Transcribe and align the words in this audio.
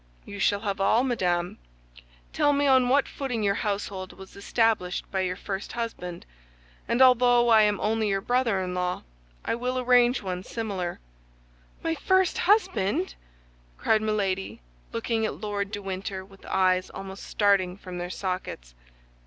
"You 0.25 0.39
shall 0.39 0.61
have 0.61 0.81
all, 0.81 1.03
madame. 1.03 1.59
Tell 2.33 2.53
me 2.53 2.65
on 2.65 2.89
what 2.89 3.07
footing 3.07 3.43
your 3.43 3.53
household 3.61 4.13
was 4.13 4.35
established 4.35 5.05
by 5.11 5.21
your 5.21 5.35
first 5.35 5.73
husband, 5.73 6.25
and 6.87 7.03
although 7.03 7.49
I 7.49 7.61
am 7.61 7.79
only 7.79 8.07
your 8.09 8.19
brother 8.19 8.61
in 8.63 8.73
law, 8.73 9.03
I 9.45 9.53
will 9.53 9.77
arrange 9.77 10.23
one 10.23 10.41
similar." 10.41 10.99
"My 11.83 11.93
first 11.93 12.39
husband!" 12.39 13.13
cried 13.77 14.01
Milady, 14.01 14.61
looking 14.91 15.23
at 15.23 15.35
Lord 15.39 15.69
de 15.69 15.83
Winter 15.83 16.25
with 16.25 16.47
eyes 16.47 16.89
almost 16.89 17.21
starting 17.27 17.77
from 17.77 17.99
their 17.99 18.09
sockets. 18.09 18.73